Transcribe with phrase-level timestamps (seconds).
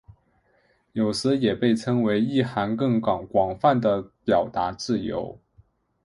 [0.93, 5.37] 有时也被称为意涵更广泛的表达自由。